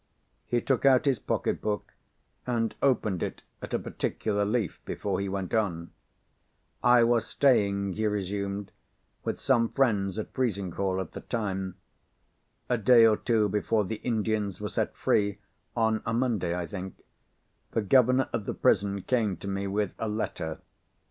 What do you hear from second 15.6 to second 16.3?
(on a